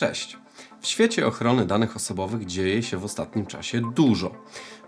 Cześć. 0.00 0.36
W 0.80 0.86
świecie 0.86 1.26
ochrony 1.26 1.66
danych 1.66 1.96
osobowych 1.96 2.46
dzieje 2.46 2.82
się 2.82 2.96
w 2.96 3.04
ostatnim 3.04 3.46
czasie 3.46 3.80
dużo. 3.94 4.34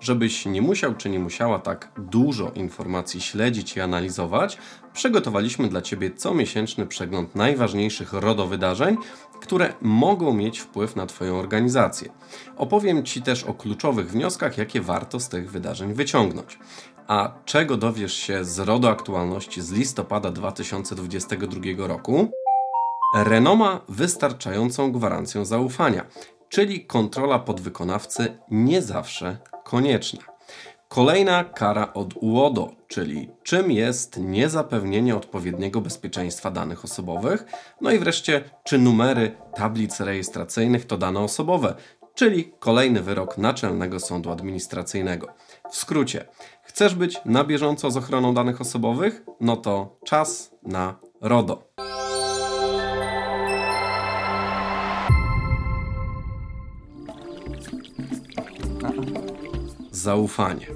Żebyś 0.01 0.47
nie 0.47 0.63
musiał 0.63 0.95
czy 0.95 1.11
nie 1.11 1.19
musiała 1.19 1.59
tak 1.59 1.93
dużo 1.99 2.51
informacji 2.55 3.21
śledzić 3.21 3.77
i 3.77 3.81
analizować, 3.81 4.59
przygotowaliśmy 4.93 5.69
dla 5.69 5.83
Ciebie 5.83 6.11
comiesięczny 6.11 6.87
przegląd 6.87 7.35
najważniejszych 7.35 8.13
RODO 8.13 8.47
wydarzeń, 8.47 8.97
które 9.41 9.73
mogą 9.81 10.35
mieć 10.35 10.59
wpływ 10.59 10.97
na 10.97 11.07
Twoją 11.07 11.39
organizację. 11.39 12.09
Opowiem 12.57 13.05
Ci 13.05 13.23
też 13.23 13.45
o 13.45 13.55
kluczowych 13.55 14.11
wnioskach, 14.11 14.59
jakie 14.59 14.81
warto 14.81 15.21
z 15.21 15.29
tych 15.29 15.51
wydarzeń 15.51 15.95
wyciągnąć. 15.95 16.59
A 17.07 17.35
czego 17.45 17.77
dowiesz 17.77 18.15
się 18.15 18.45
z 18.45 18.59
RODO 18.59 18.91
aktualności 18.91 19.63
z 19.63 19.73
listopada 19.73 20.31
2022 20.31 21.87
roku? 21.87 22.31
Renoma 23.15 23.81
wystarczającą 23.89 24.93
gwarancją 24.93 25.45
zaufania, 25.45 26.07
czyli 26.49 26.87
kontrola 26.87 27.39
podwykonawcy 27.39 28.39
nie 28.51 28.83
zawsze 28.83 29.39
konieczna. 29.65 30.23
Kolejna 30.89 31.45
kara 31.45 31.93
od 31.93 32.15
UODO, 32.21 32.73
czyli 32.89 33.31
czym 33.43 33.71
jest 33.71 34.17
niezapewnienie 34.19 35.17
odpowiedniego 35.17 35.81
bezpieczeństwa 35.81 36.51
danych 36.51 36.85
osobowych. 36.85 37.45
No 37.81 37.91
i 37.91 37.99
wreszcie, 37.99 38.45
czy 38.65 38.79
numery 38.79 39.37
tablic 39.55 40.01
rejestracyjnych 40.01 40.87
to 40.87 40.99
dane 40.99 41.21
osobowe, 41.21 41.75
czyli 42.15 42.53
kolejny 42.59 43.03
wyrok 43.03 43.39
Naczelnego 43.39 44.01
Sądu 44.01 44.31
Administracyjnego. 44.31 45.27
W 45.71 45.77
skrócie, 45.77 46.25
chcesz 46.63 46.95
być 46.95 47.21
na 47.25 47.45
bieżąco 47.45 47.91
z 47.91 47.97
ochroną 47.97 48.35
danych 48.35 48.61
osobowych? 48.61 49.23
No 49.41 49.57
to 49.57 49.97
czas 50.05 50.55
na 50.63 50.95
RODO. 51.21 51.72
Zaufanie. 60.03 60.67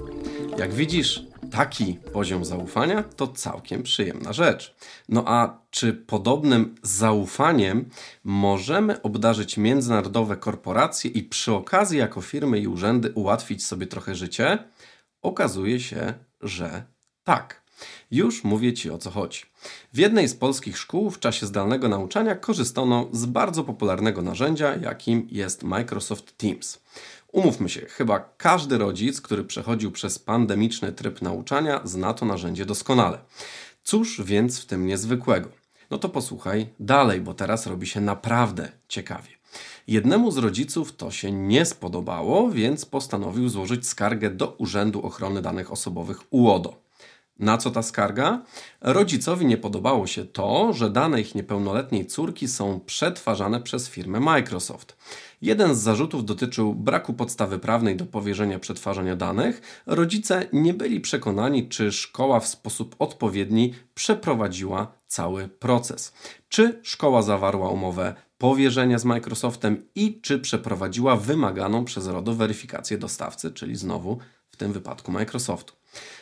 Jak 0.57 0.73
widzisz, 0.73 1.23
taki 1.51 1.93
poziom 2.13 2.45
zaufania 2.45 3.03
to 3.03 3.27
całkiem 3.27 3.83
przyjemna 3.83 4.33
rzecz. 4.33 4.75
No 5.09 5.23
a 5.27 5.59
czy 5.69 5.93
podobnym 5.93 6.75
zaufaniem 6.83 7.89
możemy 8.23 9.01
obdarzyć 9.01 9.57
międzynarodowe 9.57 10.37
korporacje 10.37 11.11
i 11.11 11.23
przy 11.23 11.53
okazji 11.53 11.99
jako 11.99 12.21
firmy 12.21 12.59
i 12.59 12.67
urzędy 12.67 13.11
ułatwić 13.11 13.65
sobie 13.65 13.87
trochę 13.87 14.15
życie? 14.15 14.57
Okazuje 15.21 15.79
się, 15.79 16.13
że 16.41 16.83
tak. 17.23 17.61
Już 18.11 18.43
mówię 18.43 18.73
Ci 18.73 18.89
o 18.91 18.97
co 18.97 19.11
chodzi. 19.11 19.41
W 19.93 19.97
jednej 19.97 20.27
z 20.27 20.35
polskich 20.35 20.77
szkół 20.77 21.09
w 21.09 21.19
czasie 21.19 21.45
zdalnego 21.45 21.89
nauczania 21.89 22.35
korzystano 22.35 23.07
z 23.11 23.25
bardzo 23.25 23.63
popularnego 23.63 24.21
narzędzia, 24.21 24.75
jakim 24.75 25.27
jest 25.31 25.63
Microsoft 25.63 26.37
Teams. 26.37 26.79
Umówmy 27.31 27.69
się, 27.69 27.81
chyba 27.81 28.19
każdy 28.19 28.77
rodzic, 28.77 29.21
który 29.21 29.43
przechodził 29.43 29.91
przez 29.91 30.19
pandemiczny 30.19 30.91
tryb 30.91 31.21
nauczania, 31.21 31.81
zna 31.83 32.13
to 32.13 32.25
narzędzie 32.25 32.65
doskonale. 32.65 33.19
Cóż 33.83 34.21
więc 34.21 34.61
w 34.61 34.65
tym 34.65 34.85
niezwykłego? 34.85 35.49
No 35.89 35.97
to 35.97 36.09
posłuchaj 36.09 36.67
dalej, 36.79 37.21
bo 37.21 37.33
teraz 37.33 37.67
robi 37.67 37.87
się 37.87 38.01
naprawdę 38.01 38.71
ciekawie. 38.87 39.29
Jednemu 39.87 40.31
z 40.31 40.37
rodziców 40.37 40.95
to 40.95 41.11
się 41.11 41.31
nie 41.31 41.65
spodobało, 41.65 42.49
więc 42.49 42.85
postanowił 42.85 43.49
złożyć 43.49 43.87
skargę 43.87 44.29
do 44.29 44.47
Urzędu 44.47 45.01
Ochrony 45.01 45.41
Danych 45.41 45.71
Osobowych 45.71 46.19
UODO. 46.29 46.86
Na 47.39 47.57
co 47.57 47.71
ta 47.71 47.83
skarga? 47.83 48.41
Rodzicowi 48.81 49.45
nie 49.45 49.57
podobało 49.57 50.07
się 50.07 50.25
to, 50.25 50.73
że 50.73 50.89
dane 50.89 51.21
ich 51.21 51.35
niepełnoletniej 51.35 52.05
córki 52.05 52.47
są 52.47 52.79
przetwarzane 52.79 53.61
przez 53.61 53.89
firmę 53.89 54.19
Microsoft. 54.19 54.97
Jeden 55.41 55.75
z 55.75 55.79
zarzutów 55.79 56.25
dotyczył 56.25 56.75
braku 56.75 57.13
podstawy 57.13 57.59
prawnej 57.59 57.95
do 57.95 58.05
powierzenia 58.05 58.59
przetwarzania 58.59 59.15
danych. 59.15 59.81
Rodzice 59.85 60.47
nie 60.53 60.73
byli 60.73 61.01
przekonani, 61.01 61.69
czy 61.69 61.91
szkoła 61.91 62.39
w 62.39 62.47
sposób 62.47 62.95
odpowiedni 62.99 63.73
przeprowadziła 63.95 64.91
cały 65.07 65.47
proces. 65.47 66.13
Czy 66.49 66.79
szkoła 66.83 67.21
zawarła 67.21 67.69
umowę 67.69 68.15
powierzenia 68.37 68.99
z 68.99 69.05
Microsoftem 69.05 69.85
i 69.95 70.21
czy 70.21 70.39
przeprowadziła 70.39 71.15
wymaganą 71.15 71.85
przez 71.85 72.07
RODO 72.07 72.33
weryfikację 72.33 72.97
dostawcy, 72.97 73.51
czyli 73.51 73.75
znowu 73.75 74.17
w 74.51 74.57
tym 74.57 74.73
wypadku 74.73 75.11
Microsoftu. 75.11 75.73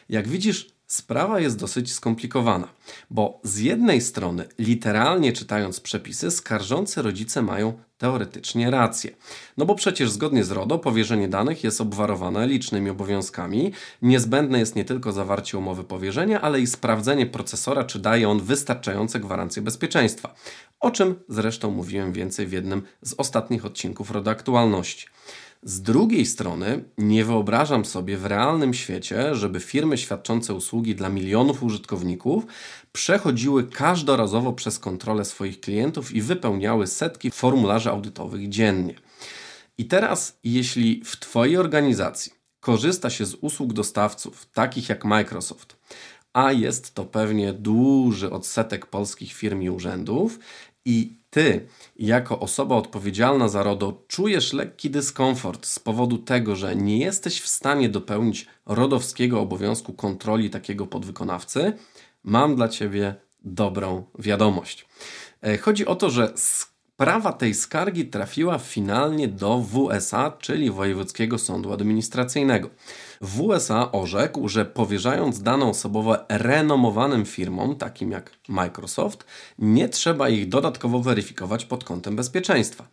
Jak 0.10 0.28
widzisz, 0.28 0.75
Sprawa 0.88 1.40
jest 1.40 1.58
dosyć 1.58 1.94
skomplikowana, 1.94 2.68
bo 3.10 3.40
z 3.44 3.60
jednej 3.60 4.02
strony, 4.02 4.48
literalnie 4.60 5.34
czytając 5.34 5.80
przepisy, 5.80 6.32
skarżący 6.32 7.02
rodzice 7.02 7.42
mają 7.42 7.74
teoretycznie 7.98 8.72
rację. 8.72 9.12
No 9.58 9.66
bo 9.66 9.76
przecież 9.76 10.12
zgodnie 10.12 10.44
z 10.44 10.52
RODO 10.52 10.80
powierzenie 10.80 11.28
danych 11.28 11.64
jest 11.64 11.82
obwarowane 11.82 12.48
licznymi 12.48 12.90
obowiązkami. 12.90 13.72
Niezbędne 14.02 14.60
jest 14.60 14.76
nie 14.76 14.86
tylko 14.86 15.12
zawarcie 15.12 15.58
umowy 15.58 15.84
powierzenia, 15.84 16.42
ale 16.42 16.60
i 16.60 16.68
sprawdzenie 16.68 17.26
procesora, 17.26 17.84
czy 17.84 18.00
daje 18.00 18.30
on 18.30 18.40
wystarczające 18.40 19.20
gwarancje 19.20 19.62
bezpieczeństwa. 19.62 20.36
O 20.80 20.92
czym 20.92 21.16
zresztą 21.30 21.72
mówiłem 21.72 22.14
więcej 22.14 22.48
w 22.48 22.52
jednym 22.52 22.82
z 23.02 23.14
ostatnich 23.14 23.66
odcinków 23.66 24.12
RODO 24.12 24.32
Aktualności. 24.32 25.08
Z 25.64 25.82
drugiej 25.82 26.26
strony, 26.26 26.84
nie 26.98 27.26
wyobrażam 27.26 27.86
sobie 27.86 28.18
w 28.18 28.26
realnym 28.26 28.74
świecie, 28.74 29.36
żeby 29.36 29.60
firmy 29.60 29.98
świadczące 29.98 30.54
usługi 30.54 30.96
dla 30.96 31.10
milionów 31.10 31.64
użytkowników 31.64 32.46
przechodziły 32.92 33.64
każdorazowo 33.64 34.54
przez 34.54 34.80
kontrolę 34.80 35.26
swoich 35.26 35.60
klientów 35.60 36.12
i 36.12 36.22
wypełniały 36.22 36.88
setki 36.88 37.32
formularzy 37.32 37.90
audytowych 37.90 38.50
dziennie. 38.50 38.96
I 39.78 39.86
teraz, 39.86 40.40
jeśli 40.44 41.02
w 41.06 41.18
Twojej 41.20 41.58
organizacji 41.58 42.32
korzysta 42.60 43.10
się 43.10 43.26
z 43.26 43.36
usług 43.36 43.74
dostawców 43.74 44.46
takich 44.54 44.90
jak 44.90 45.06
Microsoft, 45.06 45.78
a 46.34 46.52
jest 46.52 46.94
to 46.94 47.06
pewnie 47.06 47.54
duży 47.54 48.32
odsetek 48.32 48.86
polskich 48.86 49.34
firm 49.34 49.62
i 49.62 49.70
urzędów, 49.70 50.40
i 50.86 51.18
ty, 51.36 51.68
jako 52.00 52.40
osoba 52.40 52.76
odpowiedzialna 52.76 53.48
za 53.48 53.64
RODO, 53.64 54.04
czujesz 54.08 54.54
lekki 54.54 54.90
dyskomfort 54.90 55.66
z 55.66 55.80
powodu 55.80 56.18
tego, 56.18 56.56
że 56.56 56.76
nie 56.76 56.98
jesteś 57.00 57.42
w 57.42 57.48
stanie 57.48 57.90
dopełnić 57.90 58.48
rodowskiego 58.66 59.40
obowiązku 59.40 59.94
kontroli 59.94 60.50
takiego 60.50 60.88
podwykonawcy, 60.88 61.74
mam 62.24 62.56
dla 62.56 62.68
ciebie 62.68 63.16
dobrą 63.44 64.06
wiadomość. 64.20 64.86
E, 65.42 65.58
chodzi 65.58 65.86
o 65.86 65.96
to, 65.96 66.10
że 66.10 66.34
Sprawa 66.96 67.34
tej 67.34 67.54
skargi 67.54 68.06
trafiła 68.06 68.58
finalnie 68.58 69.28
do 69.28 69.62
WSA, 69.62 70.32
czyli 70.40 70.72
Wojewódzkiego 70.72 71.38
Sądu 71.38 71.74
Administracyjnego. 71.74 72.70
WSA 73.22 73.92
orzekł, 73.92 74.48
że 74.48 74.66
powierzając 74.66 75.42
dane 75.42 75.66
osobowe 75.66 76.26
renomowanym 76.30 77.26
firmom, 77.26 77.76
takim 77.76 78.12
jak 78.12 78.32
Microsoft, 78.48 79.26
nie 79.60 79.90
trzeba 79.90 80.30
ich 80.30 80.50
dodatkowo 80.50 81.00
weryfikować 81.00 81.66
pod 81.66 81.84
kątem 81.84 82.16
bezpieczeństwa. 82.16 82.88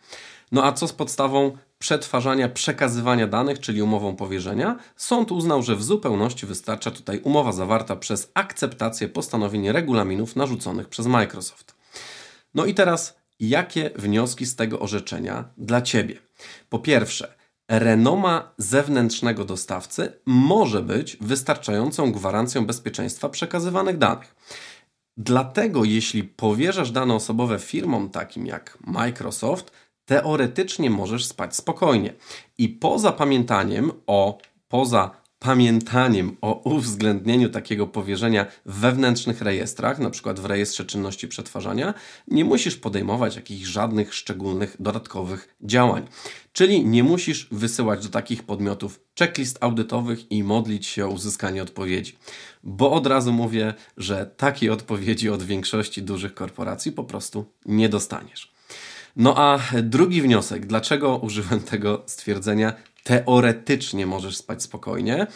No 0.53 0.65
a 0.65 0.73
co 0.73 0.89
z 0.89 0.93
podstawą 0.93 1.57
przetwarzania, 1.79 2.49
przekazywania 2.49 3.27
danych, 3.27 3.61
czyli 3.61 3.83
umową 3.83 4.17
powierzenia? 4.17 4.77
Sąd 4.97 5.33
uznał, 5.33 5.63
że 5.63 5.77
w 5.77 5.83
zupełności 5.83 6.47
wystarcza 6.47 6.91
tutaj 6.91 7.21
umowa 7.21 7.53
zawarta 7.53 7.97
przez 7.97 8.31
akceptację 8.35 9.09
postanowień 9.09 9.73
regulaminów 9.73 10.37
narzuconych 10.37 10.89
przez 10.89 11.07
Microsoft. 11.07 11.75
No 12.55 12.65
i 12.65 12.75
teraz 12.75 13.22
Jakie 13.43 13.91
wnioski 13.97 14.47
z 14.47 14.57
tego 14.57 14.81
orzeczenia 14.81 15.45
dla 15.59 15.83
Ciebie? 15.83 16.19
Po 16.69 16.79
pierwsze, 16.79 17.35
renoma 17.69 18.53
zewnętrznego 18.59 19.45
dostawcy 19.45 20.13
może 20.27 20.83
być 20.83 21.17
wystarczającą 21.21 22.13
gwarancją 22.13 22.67
bezpieczeństwa 22.67 23.29
przekazywanych 23.29 23.99
danych. 23.99 24.35
Dlatego, 25.17 25.85
jeśli 25.85 26.25
powierzasz 26.25 26.91
dane 26.91 27.15
osobowe 27.15 27.59
firmom 27.59 28.11
takim 28.11 28.47
jak 28.47 28.79
Microsoft, 28.87 29.73
teoretycznie 30.05 30.91
możesz 30.91 31.25
spać 31.25 31.57
spokojnie. 31.57 32.15
I 32.59 32.69
poza 32.69 33.13
pamiętaniem 33.13 33.93
o, 34.07 34.39
poza 34.69 35.22
pamiętaniem 35.43 36.37
o 36.41 36.61
uwzględnieniu 36.65 37.49
takiego 37.49 37.87
powierzenia 37.87 38.47
w 38.67 38.81
wewnętrznych 38.81 39.43
rejestrach, 39.43 39.99
na 39.99 40.11
przykład 40.11 40.41
w 40.41 40.45
rejestrze 40.45 40.85
czynności 40.85 41.29
przetwarzania, 41.29 41.95
nie 42.29 42.45
musisz 42.45 42.77
podejmować 42.77 43.37
jakichś 43.37 43.63
żadnych 43.63 44.15
szczególnych 44.15 44.77
dodatkowych 44.81 45.57
działań. 45.61 46.07
Czyli 46.53 46.87
nie 46.87 47.05
musisz 47.05 47.49
wysyłać 47.51 48.03
do 48.03 48.09
takich 48.09 48.43
podmiotów 48.43 49.01
checklist 49.19 49.59
audytowych 49.61 50.33
i 50.33 50.43
modlić 50.43 50.87
się 50.87 51.07
o 51.07 51.11
uzyskanie 51.11 51.63
odpowiedzi. 51.63 52.17
Bo 52.63 52.93
od 52.93 53.07
razu 53.07 53.33
mówię, 53.33 53.75
że 53.97 54.27
takiej 54.37 54.71
odpowiedzi 54.71 55.31
od 55.31 55.43
większości 55.43 56.03
dużych 56.03 56.35
korporacji 56.35 56.93
po 56.93 57.05
prostu 57.05 57.45
nie 57.67 57.89
dostaniesz. 57.89 58.53
No 59.17 59.35
a 59.37 59.59
drugi 59.83 60.23
wniosek, 60.23 60.67
dlaczego 60.67 61.17
użyłem 61.17 61.61
tego 61.61 62.03
stwierdzenia 62.07 62.73
teoretycznie 63.05 64.07
możesz 64.07 64.37
spać 64.37 64.63
spokojnie. 64.63 65.27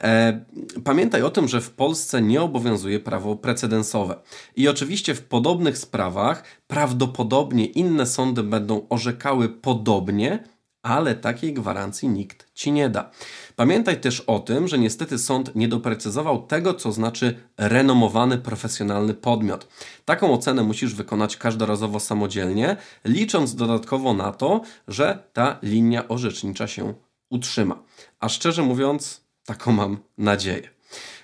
E, 0.00 0.44
pamiętaj 0.84 1.22
o 1.22 1.30
tym, 1.30 1.48
że 1.48 1.60
w 1.60 1.70
Polsce 1.70 2.22
nie 2.22 2.42
obowiązuje 2.42 3.00
prawo 3.00 3.36
precedensowe. 3.36 4.16
I 4.56 4.68
oczywiście 4.68 5.14
w 5.14 5.22
podobnych 5.22 5.78
sprawach 5.78 6.44
prawdopodobnie 6.66 7.64
inne 7.64 8.06
sądy 8.06 8.42
będą 8.42 8.86
orzekały 8.88 9.48
podobnie, 9.48 10.44
ale 10.82 11.14
takiej 11.14 11.54
gwarancji 11.54 12.08
nikt 12.08 12.54
ci 12.54 12.72
nie 12.72 12.88
da. 12.88 13.10
Pamiętaj 13.56 14.00
też 14.00 14.20
o 14.20 14.38
tym, 14.38 14.68
że 14.68 14.78
niestety 14.78 15.18
sąd 15.18 15.56
nie 15.56 15.68
doprecyzował 15.68 16.46
tego, 16.46 16.74
co 16.74 16.92
znaczy 16.92 17.40
renomowany 17.58 18.38
profesjonalny 18.38 19.14
podmiot. 19.14 19.68
Taką 20.04 20.32
ocenę 20.32 20.62
musisz 20.62 20.94
wykonać 20.94 21.36
każdorazowo 21.36 22.00
samodzielnie, 22.00 22.76
licząc 23.04 23.54
dodatkowo 23.54 24.14
na 24.14 24.32
to, 24.32 24.60
że 24.88 25.18
ta 25.32 25.58
linia 25.62 26.08
orzecznicza 26.08 26.66
się 26.66 26.94
utrzyma. 27.30 27.82
A 28.20 28.28
szczerze 28.28 28.62
mówiąc, 28.62 29.24
taką 29.44 29.72
mam 29.72 29.98
nadzieję. 30.18 30.76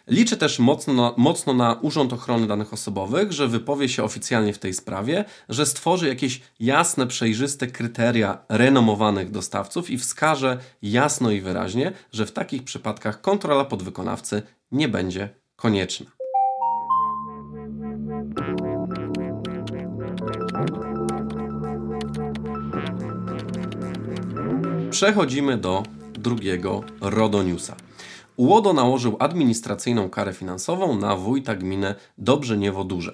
Liczę 0.06 0.36
też 0.36 0.58
mocno 0.58 0.92
na, 0.92 1.14
mocno 1.16 1.54
na 1.54 1.72
Urząd 1.72 2.12
Ochrony 2.12 2.46
Danych 2.46 2.72
Osobowych, 2.72 3.32
że 3.32 3.48
wypowie 3.48 3.88
się 3.88 4.04
oficjalnie 4.04 4.52
w 4.52 4.58
tej 4.58 4.74
sprawie, 4.74 5.24
że 5.48 5.66
stworzy 5.66 6.08
jakieś 6.08 6.40
jasne, 6.60 7.06
przejrzyste 7.06 7.66
kryteria 7.66 8.44
renomowanych 8.48 9.30
dostawców 9.30 9.90
i 9.90 9.98
wskaże 9.98 10.58
jasno 10.82 11.30
i 11.30 11.40
wyraźnie, 11.40 11.92
że 12.12 12.26
w 12.26 12.32
takich 12.32 12.64
przypadkach 12.64 13.20
kontrola 13.20 13.64
podwykonawcy 13.64 14.42
nie 14.72 14.88
będzie 14.88 15.28
konieczna. 15.56 16.21
Przechodzimy 24.92 25.56
do 25.56 25.82
drugiego 26.12 26.84
RODO-newsa. 27.00 27.76
UODO 28.36 28.72
nałożył 28.72 29.16
administracyjną 29.18 30.10
karę 30.10 30.32
finansową 30.32 30.98
na 30.98 31.16
wójta 31.16 31.54
gminy 31.54 31.94
Dobrzeniewo-Duże. 32.18 33.12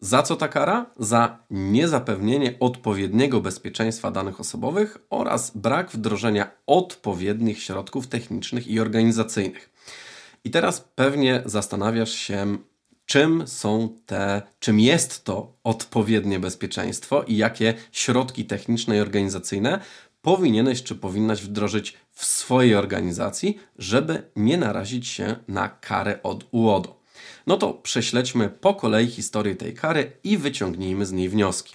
Za 0.00 0.22
co 0.22 0.36
ta 0.36 0.48
kara? 0.48 0.86
Za 0.98 1.38
niezapewnienie 1.50 2.54
odpowiedniego 2.60 3.40
bezpieczeństwa 3.40 4.10
danych 4.10 4.40
osobowych 4.40 4.98
oraz 5.10 5.56
brak 5.56 5.90
wdrożenia 5.90 6.50
odpowiednich 6.66 7.62
środków 7.62 8.06
technicznych 8.06 8.68
i 8.68 8.80
organizacyjnych. 8.80 9.70
I 10.44 10.50
teraz 10.50 10.80
pewnie 10.94 11.42
zastanawiasz 11.46 12.12
się, 12.12 12.58
czym 13.06 13.46
są 13.46 13.96
te, 14.06 14.42
czym 14.58 14.80
jest 14.80 15.24
to 15.24 15.52
odpowiednie 15.64 16.40
bezpieczeństwo 16.40 17.22
i 17.22 17.36
jakie 17.36 17.74
środki 17.92 18.44
techniczne 18.44 18.96
i 18.96 19.00
organizacyjne 19.00 19.80
powinieneś 20.24 20.82
czy 20.82 20.94
powinnaś 20.94 21.42
wdrożyć 21.42 21.94
w 22.12 22.24
swojej 22.24 22.74
organizacji, 22.74 23.58
żeby 23.78 24.22
nie 24.36 24.58
narazić 24.58 25.08
się 25.08 25.36
na 25.48 25.68
karę 25.68 26.22
od 26.22 26.46
UODO. 26.50 27.00
No 27.46 27.56
to 27.56 27.72
prześledźmy 27.72 28.48
po 28.48 28.74
kolei 28.74 29.06
historię 29.06 29.56
tej 29.56 29.74
kary 29.74 30.12
i 30.24 30.38
wyciągnijmy 30.38 31.06
z 31.06 31.12
niej 31.12 31.28
wnioski. 31.28 31.74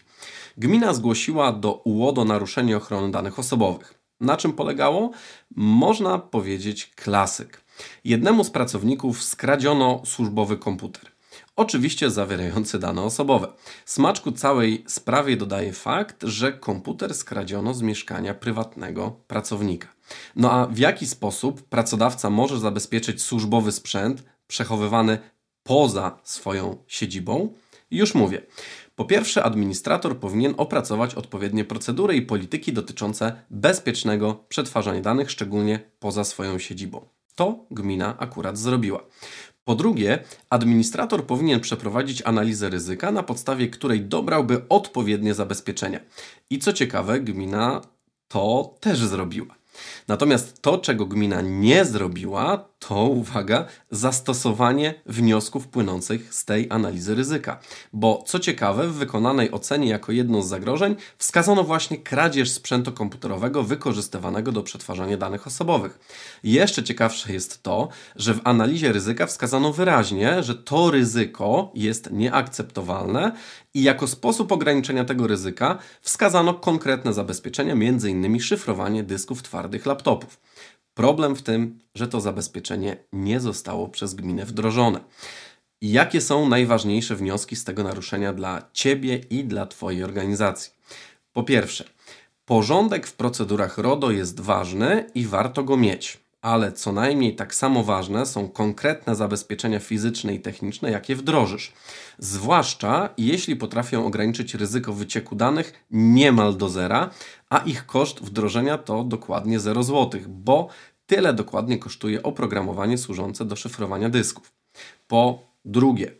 Gmina 0.57 0.93
zgłosiła 0.93 1.51
do 1.51 1.73
UODO 1.73 2.25
naruszenie 2.25 2.77
ochrony 2.77 3.11
danych 3.11 3.39
osobowych. 3.39 3.93
Na 4.19 4.37
czym 4.37 4.53
polegało? 4.53 5.11
Można 5.55 6.19
powiedzieć 6.19 6.91
klasyk. 6.95 7.61
Jednemu 8.03 8.43
z 8.43 8.49
pracowników 8.49 9.23
skradziono 9.23 10.01
służbowy 10.05 10.57
komputer 10.57 11.18
oczywiście 11.55 12.09
zawierający 12.09 12.79
dane 12.79 13.01
osobowe. 13.01 13.47
Smaczku 13.85 14.31
całej 14.31 14.83
sprawie 14.87 15.37
dodaje 15.37 15.73
fakt, 15.73 16.23
że 16.23 16.53
komputer 16.53 17.15
skradziono 17.15 17.73
z 17.73 17.81
mieszkania 17.81 18.33
prywatnego 18.33 19.11
pracownika. 19.27 19.87
No 20.35 20.51
a 20.51 20.67
w 20.67 20.77
jaki 20.77 21.07
sposób 21.07 21.61
pracodawca 21.61 22.29
może 22.29 22.59
zabezpieczyć 22.59 23.21
służbowy 23.21 23.71
sprzęt 23.71 24.23
przechowywany 24.47 25.17
poza 25.63 26.19
swoją 26.23 26.77
siedzibą? 26.87 27.53
Już 27.91 28.15
mówię. 28.15 28.41
Po 28.95 29.05
pierwsze, 29.05 29.43
administrator 29.43 30.19
powinien 30.19 30.53
opracować 30.57 31.15
odpowiednie 31.15 31.65
procedury 31.65 32.15
i 32.15 32.21
polityki 32.21 32.73
dotyczące 32.73 33.41
bezpiecznego 33.49 34.43
przetwarzania 34.49 35.01
danych, 35.01 35.31
szczególnie 35.31 35.79
poza 35.99 36.23
swoją 36.23 36.59
siedzibą. 36.59 37.05
To 37.35 37.65
gmina 37.71 38.17
akurat 38.17 38.57
zrobiła. 38.57 39.03
Po 39.69 39.75
drugie, 39.75 40.19
administrator 40.49 41.25
powinien 41.25 41.59
przeprowadzić 41.59 42.21
analizę 42.21 42.69
ryzyka, 42.69 43.11
na 43.11 43.23
podstawie 43.23 43.67
której 43.67 44.01
dobrałby 44.01 44.61
odpowiednie 44.69 45.33
zabezpieczenia. 45.33 45.99
I 46.49 46.59
co 46.59 46.73
ciekawe, 46.73 47.19
gmina 47.19 47.81
to 48.27 48.75
też 48.79 48.99
zrobiła. 48.99 49.55
Natomiast 50.07 50.61
to, 50.61 50.77
czego 50.77 51.05
gmina 51.05 51.41
nie 51.41 51.85
zrobiła, 51.85 52.68
to 52.79 53.03
uwaga, 53.03 53.65
zastosowanie 53.91 54.93
wniosków 55.05 55.67
płynących 55.67 56.33
z 56.33 56.45
tej 56.45 56.67
analizy 56.69 57.15
ryzyka. 57.15 57.59
Bo 57.93 58.23
co 58.27 58.39
ciekawe, 58.39 58.87
w 58.87 58.93
wykonanej 58.93 59.51
ocenie 59.51 59.89
jako 59.89 60.11
jedno 60.11 60.41
z 60.41 60.47
zagrożeń 60.47 60.95
wskazano 61.17 61.63
właśnie 61.63 61.97
kradzież 61.97 62.51
sprzętu 62.51 62.91
komputerowego 62.91 63.63
wykorzystywanego 63.63 64.51
do 64.51 64.63
przetwarzania 64.63 65.17
danych 65.17 65.47
osobowych. 65.47 65.99
Jeszcze 66.43 66.83
ciekawsze 66.83 67.33
jest 67.33 67.63
to, 67.63 67.87
że 68.15 68.33
w 68.33 68.41
analizie 68.43 68.91
ryzyka 68.91 69.25
wskazano 69.25 69.73
wyraźnie, 69.73 70.43
że 70.43 70.55
to 70.55 70.91
ryzyko 70.91 71.71
jest 71.75 72.11
nieakceptowalne 72.11 73.31
i 73.73 73.83
jako 73.83 74.07
sposób 74.07 74.51
ograniczenia 74.51 75.05
tego 75.05 75.27
ryzyka 75.27 75.77
wskazano 76.01 76.53
konkretne 76.53 77.13
zabezpieczenia, 77.13 77.73
m.in. 77.73 78.39
szyfrowanie 78.39 79.03
dysków 79.03 79.43
twardych 79.43 79.85
laptopów. 79.85 80.48
Problem 80.99 81.35
w 81.35 81.41
tym, 81.41 81.79
że 81.95 82.07
to 82.07 82.21
zabezpieczenie 82.21 82.97
nie 83.13 83.39
zostało 83.39 83.87
przez 83.87 84.13
gminę 84.13 84.45
wdrożone. 84.45 84.99
Jakie 85.81 86.21
są 86.21 86.49
najważniejsze 86.49 87.15
wnioski 87.15 87.55
z 87.55 87.63
tego 87.63 87.83
naruszenia 87.83 88.33
dla 88.33 88.61
Ciebie 88.73 89.21
i 89.29 89.43
dla 89.43 89.65
Twojej 89.65 90.03
organizacji? 90.03 90.73
Po 91.33 91.43
pierwsze, 91.43 91.83
porządek 92.45 93.07
w 93.07 93.13
procedurach 93.13 93.77
RODO 93.77 94.11
jest 94.11 94.39
ważny 94.39 95.09
i 95.15 95.25
warto 95.25 95.63
go 95.63 95.77
mieć, 95.77 96.17
ale 96.41 96.71
co 96.71 96.91
najmniej 96.91 97.35
tak 97.35 97.55
samo 97.55 97.83
ważne 97.83 98.25
są 98.25 98.49
konkretne 98.49 99.15
zabezpieczenia 99.15 99.79
fizyczne 99.79 100.35
i 100.35 100.39
techniczne, 100.39 100.91
jakie 100.91 101.15
wdrożysz. 101.15 101.73
Zwłaszcza 102.17 103.09
jeśli 103.17 103.55
potrafią 103.55 104.05
ograniczyć 104.05 104.53
ryzyko 104.53 104.93
wycieku 104.93 105.35
danych 105.35 105.85
niemal 105.91 106.57
do 106.57 106.69
zera, 106.69 107.09
a 107.49 107.57
ich 107.57 107.85
koszt 107.85 108.19
wdrożenia 108.21 108.77
to 108.77 109.03
dokładnie 109.03 109.59
0 109.59 109.83
zł, 109.83 110.21
bo 110.27 110.69
Tyle 111.09 111.33
dokładnie 111.33 111.77
kosztuje 111.77 112.23
oprogramowanie 112.23 112.97
służące 112.97 113.45
do 113.45 113.55
szyfrowania 113.55 114.09
dysków. 114.09 114.51
Po 115.07 115.49
drugie, 115.65 116.11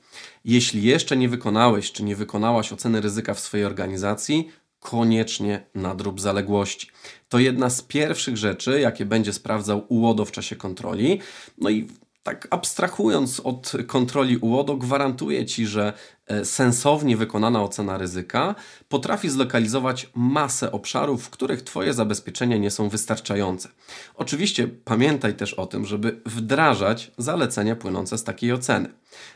jeśli 0.46 0.84
jeszcze 0.84 1.18
nie 1.18 1.30
wykonałeś 1.30 1.92
czy 1.92 2.04
nie 2.04 2.16
wykonałaś 2.16 2.74
oceny 2.74 3.02
ryzyka 3.02 3.34
w 3.34 3.40
swojej 3.40 3.66
organizacji, 3.66 4.50
koniecznie 4.80 5.66
nadrób 5.76 6.22
zaległości. 6.22 6.88
To 7.30 7.40
jedna 7.40 7.70
z 7.70 7.82
pierwszych 7.82 8.38
rzeczy, 8.38 8.80
jakie 8.80 9.06
będzie 9.06 9.34
sprawdzał 9.34 9.86
UODO 9.90 10.26
w 10.26 10.32
czasie 10.32 10.56
kontroli. 10.56 11.20
No 11.58 11.70
i 11.70 11.88
tak 12.24 12.48
abstrahując 12.52 13.40
od 13.40 13.72
kontroli 13.88 14.38
UODO, 14.38 14.76
gwarantuję 14.78 15.46
Ci, 15.46 15.68
że 15.68 15.94
e, 16.28 16.46
sensownie 16.46 17.18
wykonana 17.18 17.64
ocena 17.64 17.98
ryzyka 17.98 18.56
potrafi 18.90 19.30
zlokalizować 19.30 20.10
masę 20.16 20.72
obszarów, 20.72 21.24
w 21.24 21.30
których 21.30 21.62
Twoje 21.62 21.94
zabezpieczenia 21.94 22.58
nie 22.58 22.72
są 22.72 22.90
wystarczające. 22.90 23.70
Oczywiście 24.16 24.68
pamiętaj 24.68 25.34
też 25.34 25.54
o 25.54 25.66
tym, 25.66 25.86
żeby 25.86 26.22
wdrażać 26.26 27.12
zalecenia 27.18 27.76
płynące 27.76 28.18
z 28.18 28.24
takiej 28.24 28.54
oceny. 28.54 28.90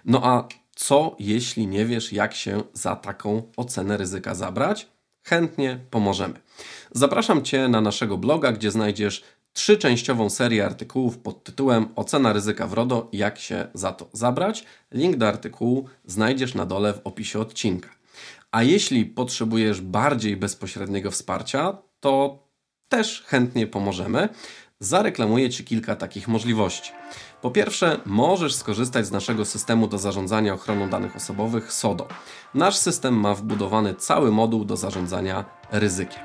No 0.06 0.22
a 0.24 0.48
co 0.75 1.15
jeśli 1.20 1.68
nie 1.68 1.86
wiesz, 1.86 2.13
jak 2.13 2.34
się 2.34 2.63
za 2.74 2.96
taką 2.96 3.44
ocenę 3.58 3.98
ryzyka 3.98 4.36
zabrać? 4.36 4.93
Chętnie 5.24 5.80
pomożemy. 5.89 6.34
Zapraszam 6.92 7.44
Cię 7.44 7.68
na 7.68 7.82
naszego 7.82 8.18
bloga, 8.18 8.51
gdzie 8.51 8.72
znajdziesz 8.72 9.24
trzyczęściową 9.53 10.30
serię 10.30 10.65
artykułów 10.65 11.18
pod 11.18 11.44
tytułem 11.44 11.88
Ocena 11.96 12.34
ryzyka 12.34 12.68
w 12.68 12.74
RODO 12.74 13.10
jak 13.13 13.39
się 13.39 13.68
za 13.74 13.92
to 13.92 14.10
zabrać. 14.13 14.65
Link 14.92 15.15
do 15.15 15.27
artykułu 15.27 15.89
znajdziesz 16.06 16.56
na 16.56 16.65
dole 16.65 16.94
w 16.94 17.01
opisie 17.03 17.39
odcinka. 17.39 17.89
A 18.51 18.63
jeśli 18.63 19.06
potrzebujesz 19.06 19.82
bardziej 19.82 20.38
bezpośredniego 20.38 21.12
wsparcia, 21.12 21.77
to 22.00 22.44
też 22.89 23.24
chętnie 23.27 23.68
pomożemy. 23.68 24.30
Zareklamuję 24.80 25.50
Ci 25.50 25.63
kilka 25.63 25.96
takich 25.96 26.27
możliwości. 26.27 26.92
Po 27.44 27.52
pierwsze, 27.52 28.00
możesz 28.06 28.56
skorzystać 28.56 29.08
z 29.08 29.12
naszego 29.12 29.46
systemu 29.46 29.88
do 29.88 29.98
zarządzania 29.98 30.54
ochroną 30.54 30.90
danych 30.90 31.16
osobowych 31.16 31.74
SODO. 31.74 32.08
Nasz 32.54 32.78
system 32.78 33.20
ma 33.20 33.36
wbudowany 33.36 33.96
cały 33.96 34.32
moduł 34.32 34.66
do 34.66 34.78
zarządzania 34.78 35.46
ryzykiem. 35.72 36.22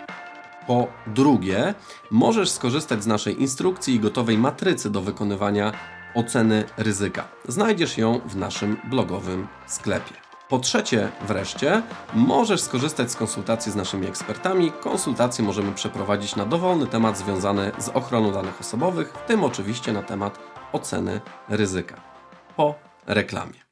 Po 0.67 0.87
drugie, 1.07 1.75
możesz 2.11 2.51
skorzystać 2.51 3.03
z 3.03 3.07
naszej 3.07 3.43
instrukcji 3.43 3.95
i 3.95 4.01
gotowej 4.01 4.39
matrycy 4.39 4.91
do 4.91 5.01
wykonywania 5.01 5.73
oceny 6.15 6.65
ryzyka. 6.77 7.29
Znajdziesz 7.49 7.99
ją 7.99 8.21
w 8.27 8.37
naszym 8.37 8.77
blogowym 8.91 9.49
sklepie. 9.67 10.15
Po 10.49 10.59
trzecie, 10.59 11.09
wreszcie, 11.27 11.83
możesz 12.15 12.61
skorzystać 12.61 13.11
z 13.11 13.17
konsultacji 13.17 13.73
z 13.73 13.77
naszymi 13.77 14.07
ekspertami. 14.07 14.73
Konsultacje 14.73 15.45
możemy 15.45 15.73
przeprowadzić 15.73 16.37
na 16.37 16.47
dowolny 16.47 16.87
temat 16.87 17.19
związany 17.19 17.73
z 17.79 17.89
ochroną 17.89 18.33
danych 18.33 18.61
osobowych, 18.61 19.13
w 19.13 19.27
tym 19.27 19.45
oczywiście 19.45 19.93
na 19.93 20.03
temat 20.03 20.39
oceny 20.73 21.21
ryzyka. 21.49 22.01
Po 22.57 22.75
reklamie. 23.07 23.69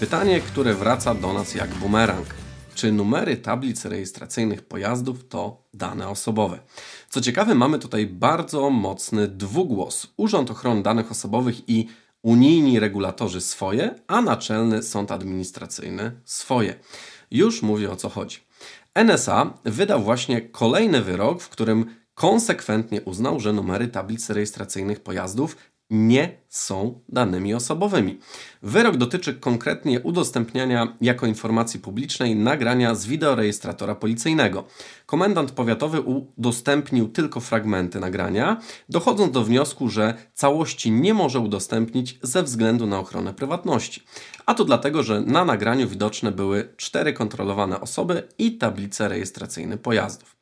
Pytanie, 0.00 0.40
które 0.40 0.74
wraca 0.74 1.14
do 1.14 1.32
nas 1.32 1.54
jak 1.54 1.70
bumerang. 1.74 2.26
Czy 2.74 2.92
numery 2.92 3.36
tablic 3.36 3.84
rejestracyjnych 3.84 4.62
pojazdów 4.62 5.28
to 5.28 5.62
dane 5.74 6.08
osobowe? 6.08 6.58
Co 7.08 7.20
ciekawe, 7.20 7.54
mamy 7.54 7.78
tutaj 7.78 8.06
bardzo 8.06 8.70
mocny 8.70 9.28
dwugłos. 9.28 10.12
Urząd 10.16 10.50
Ochrony 10.50 10.82
Danych 10.82 11.10
Osobowych 11.10 11.68
i 11.68 11.88
unijni 12.22 12.80
regulatorzy 12.80 13.40
swoje, 13.40 13.94
a 14.06 14.22
Naczelny 14.22 14.82
Sąd 14.82 15.12
Administracyjny 15.12 16.20
swoje. 16.24 16.74
Już 17.30 17.62
mówię 17.62 17.90
o 17.90 17.96
co 17.96 18.08
chodzi. 18.08 18.45
NSA 19.04 19.58
wydał 19.64 20.02
właśnie 20.02 20.40
kolejny 20.40 21.02
wyrok, 21.02 21.42
w 21.42 21.48
którym 21.48 21.86
konsekwentnie 22.14 23.02
uznał, 23.02 23.40
że 23.40 23.52
numery 23.52 23.88
tablic 23.88 24.30
rejestracyjnych 24.30 25.00
pojazdów 25.00 25.56
nie 25.90 26.36
są 26.48 27.00
danymi 27.08 27.54
osobowymi. 27.54 28.18
Wyrok 28.62 28.96
dotyczy 28.96 29.34
konkretnie 29.34 30.00
udostępniania 30.00 30.96
jako 31.00 31.26
informacji 31.26 31.80
publicznej 31.80 32.36
nagrania 32.36 32.94
z 32.94 33.06
wideorejestratora 33.06 33.94
policyjnego. 33.94 34.64
Komendant 35.06 35.50
powiatowy 35.50 36.00
udostępnił 36.00 37.08
tylko 37.08 37.40
fragmenty 37.40 38.00
nagrania, 38.00 38.60
dochodząc 38.88 39.32
do 39.32 39.44
wniosku, 39.44 39.88
że 39.88 40.14
całości 40.34 40.90
nie 40.90 41.14
może 41.14 41.40
udostępnić 41.40 42.18
ze 42.22 42.42
względu 42.42 42.86
na 42.86 42.98
ochronę 42.98 43.34
prywatności. 43.34 44.02
A 44.46 44.54
to 44.54 44.64
dlatego, 44.64 45.02
że 45.02 45.20
na 45.20 45.44
nagraniu 45.44 45.88
widoczne 45.88 46.32
były 46.32 46.74
cztery 46.76 47.12
kontrolowane 47.12 47.80
osoby 47.80 48.28
i 48.38 48.58
tablice 48.58 49.08
rejestracyjne 49.08 49.78
pojazdów. 49.78 50.35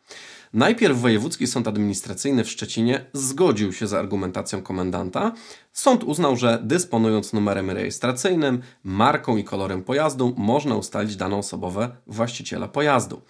Najpierw 0.55 1.01
Wojewódzki 1.01 1.47
Sąd 1.47 1.69
Administracyjny 1.69 2.45
w 2.45 2.51
Szczecinie 2.51 3.05
zgodził 3.13 3.73
się 3.73 3.87
z 3.87 3.95
argumentacją 3.95 4.63
komendanta. 4.63 5.33
Sąd 5.73 6.05
uznał, 6.05 6.37
że 6.37 6.61
dysponując 6.63 7.33
numerem 7.33 7.71
rejestracyjnym, 7.71 8.63
marką 8.85 9.37
i 9.37 9.45
kolorem 9.45 9.83
pojazdu, 9.83 10.35
można 10.37 10.77
ustalić 10.77 11.17
dane 11.17 11.37
osobowe 11.37 11.97
właściciela 12.07 12.69
pojazdu. 12.69 13.23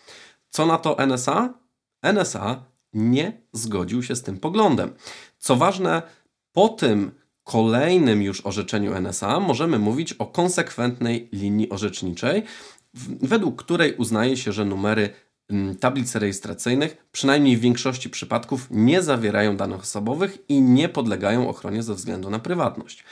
Co 0.50 0.66
na 0.66 0.78
to 0.78 0.98
NSA? 1.06 1.54
NSA 2.02 2.64
nie 2.92 3.42
zgodził 3.52 4.02
się 4.02 4.16
z 4.16 4.22
tym 4.22 4.38
poglądem. 4.38 4.92
Co 5.38 5.56
ważne, 5.56 6.02
po 6.52 6.68
tym 6.68 7.10
kolejnym 7.44 8.22
już 8.22 8.46
orzeczeniu 8.46 8.94
NSA 9.00 9.40
możemy 9.40 9.78
mówić 9.78 10.12
o 10.12 10.26
konsekwentnej 10.26 11.28
linii 11.32 11.70
orzeczniczej, 11.70 12.42
według 13.22 13.62
której 13.62 13.96
uznaje 13.96 14.36
się, 14.36 14.52
że 14.52 14.64
numery 14.64 15.10
tablic 15.80 16.14
rejestracyjnych, 16.14 17.06
przynajmniej 17.12 17.56
w 17.56 17.60
większości 17.60 18.10
przypadków, 18.10 18.66
nie 18.70 19.02
zawierają 19.02 19.56
danych 19.56 19.80
osobowych 19.80 20.38
i 20.48 20.60
nie 20.60 20.88
podlegają 20.88 21.48
ochronie 21.48 21.82
ze 21.82 21.94
względu 21.94 22.30
na 22.30 22.38
prywatność. 22.38 23.04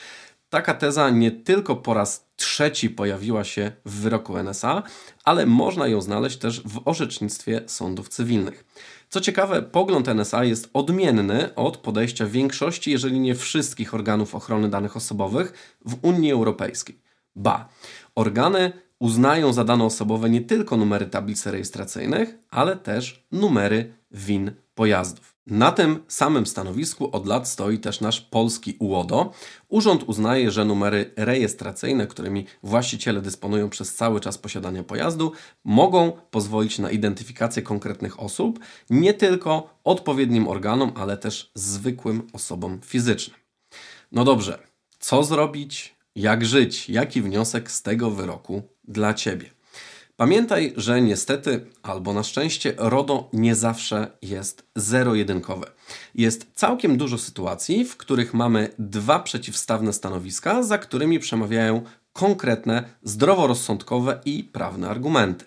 Taka 0.53 0.75
teza 0.75 1.11
nie 1.11 1.31
tylko 1.31 1.77
po 1.77 1.95
raz 1.95 2.27
trzeci 2.37 2.91
pojawiła 2.91 3.45
się 3.45 3.73
w 3.85 4.01
wyroku 4.01 4.39
NSA, 4.39 4.83
ale 5.25 5.47
można 5.47 5.87
ją 5.87 6.01
znaleźć 6.01 6.39
też 6.39 6.61
w 6.61 6.81
orzecznictwie 6.85 7.63
sądów 7.67 8.09
cywilnych. 8.09 8.65
Co 9.09 9.21
ciekawe, 9.21 9.63
pogląd 9.63 10.09
NSA 10.09 10.45
jest 10.45 10.71
odmienny 10.73 11.55
od 11.55 11.77
podejścia 11.77 12.27
większości, 12.27 12.91
jeżeli 12.91 13.21
nie 13.21 13.35
wszystkich 13.35 13.95
organów 13.95 14.35
ochrony 14.35 14.69
danych 14.69 14.97
osobowych 14.97 15.79
w 15.85 15.97
Unii 16.03 16.33
Europejskiej. 16.33 16.99
Ba, 17.37 17.69
organy 18.15 18.73
uznają 19.03 19.53
za 19.53 19.65
dane 19.65 19.85
osobowe 19.85 20.31
nie 20.31 20.41
tylko 20.41 20.77
numery 20.77 21.07
tablic 21.07 21.47
rejestracyjnych, 21.47 22.39
ale 22.51 22.77
też 22.77 23.27
numery 23.33 23.95
win 24.11 24.53
pojazdów. 24.75 25.37
Na 25.47 25.73
tym 25.73 26.05
samym 26.09 26.47
stanowisku 26.47 27.17
od 27.17 27.27
lat 27.27 27.49
stoi 27.49 27.79
też 27.79 28.01
nasz 28.01 28.21
polski 28.21 28.77
UODO. 28.79 29.33
Urząd 29.69 30.03
uznaje, 30.03 30.51
że 30.51 30.65
numery 30.65 31.11
rejestracyjne, 31.17 32.07
którymi 32.07 32.47
właściciele 32.63 33.21
dysponują 33.21 33.69
przez 33.69 33.95
cały 33.95 34.21
czas 34.21 34.39
posiadania 34.39 34.83
pojazdu, 34.83 35.33
mogą 35.65 36.13
pozwolić 36.31 36.79
na 36.79 36.91
identyfikację 36.91 37.63
konkretnych 37.63 38.21
osób, 38.21 38.59
nie 38.91 39.15
tylko 39.15 39.79
odpowiednim 39.85 40.49
organom, 40.49 40.93
ale 40.95 41.17
też 41.17 41.51
zwykłym 41.55 42.27
osobom 42.33 42.81
fizycznym. 42.85 43.37
No 44.13 44.25
dobrze, 44.25 44.59
co 44.99 45.25
zrobić? 45.25 45.95
Jak 46.17 46.45
żyć? 46.45 46.89
Jaki 46.89 47.23
wniosek 47.23 47.71
z 47.71 47.83
tego 47.83 48.11
wyroku 48.11 48.72
dla 48.85 49.15
Ciebie? 49.15 49.51
Pamiętaj, 50.17 50.73
że 50.77 51.03
niestety 51.03 51.67
albo 51.83 52.13
na 52.13 52.23
szczęście 52.23 52.75
RODO 52.79 53.29
nie 53.33 53.55
zawsze 53.55 54.11
jest 54.23 54.67
zero-jedynkowe. 54.77 55.67
Jest 56.15 56.47
całkiem 56.55 56.97
dużo 56.97 57.19
sytuacji, 57.19 57.85
w 57.85 57.97
których 57.97 58.35
mamy 58.35 58.69
dwa 58.79 59.19
przeciwstawne 59.19 59.93
stanowiska, 59.93 60.63
za 60.63 60.79
którymi 60.79 61.19
przemawiają 61.19 61.83
konkretne, 62.13 62.85
zdroworozsądkowe 63.03 64.21
i 64.25 64.45
prawne 64.45 64.89
argumenty. 64.89 65.45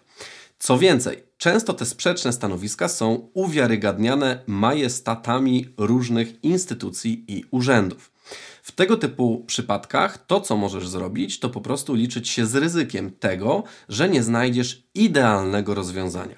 Co 0.60 0.78
więcej, 0.78 1.24
często 1.38 1.74
te 1.74 1.86
sprzeczne 1.86 2.34
stanowiska 2.34 2.88
są 2.88 3.30
uwiarygadniane 3.34 4.44
majestatami 4.48 5.70
różnych 5.78 6.44
instytucji 6.44 7.26
i 7.28 7.44
urzędów. 7.52 8.15
W 8.66 8.72
tego 8.72 8.98
typu 8.98 9.44
przypadkach 9.48 10.26
to, 10.26 10.42
co 10.42 10.58
możesz 10.58 10.88
zrobić, 10.88 11.40
to 11.40 11.50
po 11.50 11.62
prostu 11.62 11.94
liczyć 11.94 12.30
się 12.30 12.46
z 12.46 12.56
ryzykiem 12.56 13.12
tego, 13.12 13.64
że 13.90 14.10
nie 14.10 14.24
znajdziesz 14.24 14.84
idealnego 14.94 15.74
rozwiązania. 15.74 16.36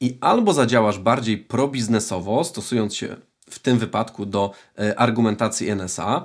I 0.00 0.18
albo 0.20 0.52
zadziałasz 0.52 0.98
bardziej 0.98 1.38
probiznesowo, 1.38 2.44
stosując 2.44 2.96
się 2.96 3.16
w 3.50 3.58
tym 3.58 3.78
wypadku 3.78 4.26
do 4.26 4.50
e, 4.78 4.98
argumentacji 4.98 5.68
NSA 5.70 6.24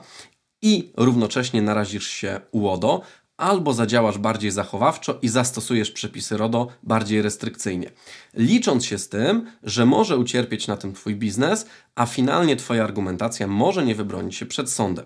i 0.62 0.92
równocześnie 0.98 1.62
narazisz 1.62 2.08
się 2.08 2.42
UODO, 2.52 3.02
albo 3.38 3.74
zadziałasz 3.74 4.18
bardziej 4.18 4.52
zachowawczo 4.52 5.20
i 5.22 5.28
zastosujesz 5.28 5.92
przepisy 5.92 6.38
RODO 6.38 6.68
bardziej 6.84 7.22
restrykcyjnie. 7.22 7.92
Licząc 8.34 8.86
się 8.86 8.98
z 8.98 9.10
tym, 9.10 9.52
że 9.64 9.86
może 9.86 10.18
ucierpieć 10.18 10.68
na 10.68 10.78
tym 10.78 10.94
Twój 10.94 11.16
biznes, 11.16 11.66
a 11.96 12.06
finalnie 12.06 12.56
Twoja 12.56 12.84
argumentacja 12.84 13.48
może 13.48 13.86
nie 13.86 13.96
wybronić 13.96 14.36
się 14.36 14.46
przed 14.46 14.72
sądem. 14.72 15.06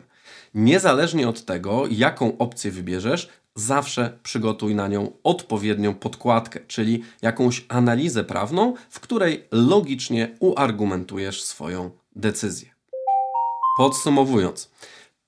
Niezależnie 0.54 1.30
od 1.30 1.46
tego, 1.46 1.84
jaką 1.92 2.38
opcję 2.38 2.72
wybierzesz, 2.72 3.30
zawsze 3.56 4.20
przygotuj 4.24 4.76
na 4.76 4.88
nią 4.88 5.12
odpowiednią 5.24 5.94
podkładkę, 5.94 6.60
czyli 6.68 7.04
jakąś 7.22 7.66
analizę 7.70 8.24
prawną, 8.24 8.74
w 8.90 9.00
której 9.00 9.48
logicznie 9.52 10.36
uargumentujesz 10.40 11.44
swoją 11.44 11.92
decyzję. 12.16 12.70
Podsumowując, 13.78 14.72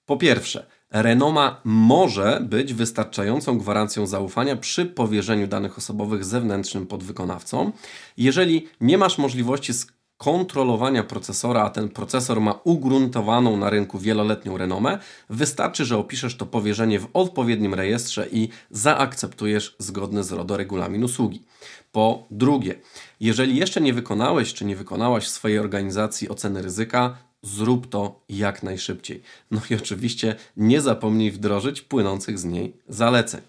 po 0.06 0.18
pierwsze, 0.18 0.66
renoma 0.92 1.62
może 1.64 2.40
być 2.42 2.74
wystarczającą 2.74 3.58
gwarancją 3.58 4.08
zaufania 4.08 4.56
przy 4.56 4.86
powierzeniu 4.86 5.48
danych 5.48 5.78
osobowych 5.78 6.26
zewnętrznym 6.26 6.88
podwykonawcom. 6.88 7.72
Jeżeli 8.18 8.68
nie 8.82 8.98
masz 8.98 9.18
możliwości 9.18 9.74
kontrolowania 10.18 11.04
procesora, 11.04 11.64
a 11.64 11.70
ten 11.70 11.90
procesor 11.90 12.42
ma 12.42 12.60
ugruntowaną 12.64 13.58
na 13.58 13.70
rynku 13.70 14.00
wieloletnią 14.00 14.58
renomę, 14.58 15.00
wystarczy, 15.30 15.86
że 15.86 15.98
opiszesz 15.98 16.38
to 16.38 16.46
powierzenie 16.46 17.00
w 17.00 17.08
odpowiednim 17.14 17.74
rejestrze 17.74 18.28
i 18.32 18.50
zaakceptujesz 18.72 19.76
zgodny 19.80 20.24
z 20.24 20.32
RODO 20.32 20.58
regulamin 20.58 21.04
usługi. 21.04 21.44
Po 21.92 22.28
drugie, 22.32 22.76
jeżeli 23.20 23.56
jeszcze 23.56 23.82
nie 23.82 23.94
wykonałeś 23.94 24.54
czy 24.54 24.66
nie 24.66 24.76
wykonałaś 24.76 25.26
w 25.26 25.30
swojej 25.30 25.60
organizacji 25.60 26.30
oceny 26.30 26.62
ryzyka, 26.62 27.18
zrób 27.42 27.90
to 27.90 28.20
jak 28.30 28.64
najszybciej. 28.64 29.22
No 29.52 29.62
i 29.70 29.76
oczywiście 29.76 30.36
nie 30.58 30.82
zapomnij 30.82 31.32
wdrożyć 31.32 31.82
płynących 31.82 32.40
z 32.40 32.46
niej 32.46 32.78
zaleceń. 32.88 33.42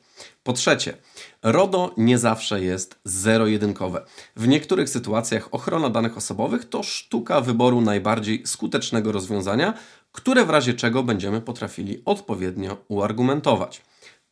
Po 0.46 0.52
trzecie, 0.52 0.96
RODO 1.42 1.94
nie 1.96 2.18
zawsze 2.18 2.62
jest 2.62 2.98
zero-jedynkowe. 3.04 4.04
W 4.36 4.48
niektórych 4.48 4.88
sytuacjach 4.88 5.48
ochrona 5.54 5.90
danych 5.90 6.16
osobowych 6.16 6.68
to 6.68 6.82
sztuka 6.82 7.40
wyboru 7.40 7.80
najbardziej 7.80 8.46
skutecznego 8.46 9.12
rozwiązania, 9.12 9.74
które 10.12 10.44
w 10.44 10.50
razie 10.50 10.74
czego 10.74 11.02
będziemy 11.02 11.40
potrafili 11.40 12.02
odpowiednio 12.04 12.76
uargumentować. 12.88 13.82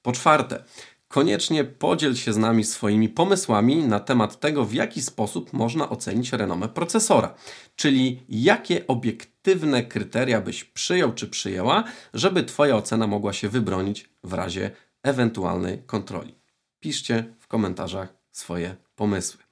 Po 0.02 0.12
czwarte, 0.12 0.64
koniecznie 1.08 1.64
podziel 1.64 2.14
się 2.16 2.32
z 2.32 2.36
nami 2.36 2.64
swoimi 2.64 3.08
pomysłami 3.08 3.76
na 3.76 4.00
temat 4.00 4.40
tego, 4.40 4.64
w 4.64 4.74
jaki 4.74 5.02
sposób 5.02 5.52
można 5.52 5.88
ocenić 5.88 6.32
renomę 6.32 6.68
procesora, 6.68 7.34
czyli 7.76 8.22
jakie 8.28 8.86
obiektywne 8.86 9.82
kryteria 9.82 10.40
byś 10.40 10.64
przyjął 10.64 11.12
czy 11.12 11.28
przyjęła, 11.28 11.84
żeby 12.14 12.44
Twoja 12.44 12.76
ocena 12.76 13.06
mogła 13.06 13.32
się 13.32 13.48
wybronić 13.48 14.08
w 14.24 14.32
razie 14.32 14.70
ewentualnej 15.04 15.82
kontroli. 15.86 16.34
Piszcie 16.80 17.34
w 17.40 17.46
komentarzach 17.48 18.14
swoje 18.32 18.76
pomysły. 18.96 19.42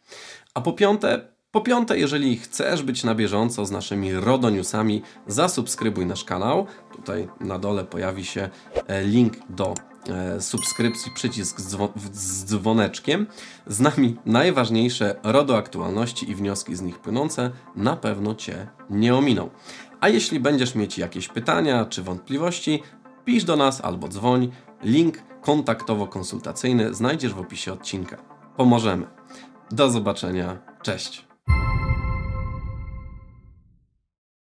A 0.54 0.60
po 0.60 0.72
piąte, 0.72 1.32
Po 1.52 1.60
piąte, 1.60 1.98
jeżeli 1.98 2.36
chcesz 2.36 2.82
być 2.82 3.04
na 3.04 3.14
bieżąco 3.14 3.66
z 3.66 3.70
naszymi 3.70 4.12
RODO 4.12 4.50
Newsami, 4.50 5.02
zasubskrybuj 5.26 6.06
nasz 6.06 6.24
kanał. 6.24 6.66
Tutaj 6.96 7.28
na 7.40 7.58
dole 7.58 7.84
pojawi 7.84 8.24
się 8.24 8.50
e, 8.86 9.04
link 9.04 9.32
do 9.50 9.74
e, 10.08 10.40
subskrypcji, 10.40 11.12
przycisk 11.12 11.60
z 11.60 12.44
dzwoneczkiem. 12.44 13.26
Z 13.66 13.80
nami 13.80 14.16
najważniejsze 14.26 15.16
RODO 15.22 15.56
aktualności 15.56 16.30
i 16.30 16.34
wnioski 16.34 16.76
z 16.76 16.82
nich 16.82 16.98
płynące 16.98 17.50
na 17.76 17.96
pewno 17.96 18.34
Cię 18.34 18.68
nie 18.90 19.14
ominą. 19.14 19.50
A 20.00 20.08
jeśli 20.08 20.40
będziesz 20.40 20.74
mieć 20.74 20.98
jakieś 20.98 21.28
pytania 21.28 21.84
czy 21.84 22.02
wątpliwości, 22.02 22.82
pisz 23.24 23.44
do 23.44 23.56
nas 23.56 23.80
albo 23.80 24.08
dzwoń. 24.08 24.52
Link 24.82 25.22
kontaktowo-konsultacyjny 25.42 26.94
znajdziesz 26.94 27.34
w 27.34 27.38
opisie 27.38 27.72
odcinka. 27.72 28.16
Pomożemy. 28.56 29.06
Do 29.70 29.90
zobaczenia. 29.90 30.58
Cześć. 30.82 31.31